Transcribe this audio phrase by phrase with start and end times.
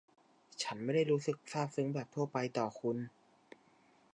[0.63, 2.97] ฉันไม่ได้รู้สึกซาบซึ้งแบบทั่วไปต่อคุณ